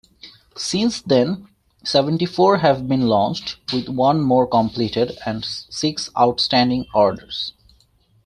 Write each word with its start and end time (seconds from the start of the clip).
Since 0.57 1.01
then, 1.03 1.47
seventy-four 1.83 2.57
have 2.57 2.87
been 2.87 3.01
launched, 3.05 3.57
with 3.71 3.87
one 3.87 4.19
more 4.19 4.47
completed, 4.47 5.19
and 5.27 5.45
six 5.45 6.09
outstanding 6.17 6.87
orders. 6.95 7.53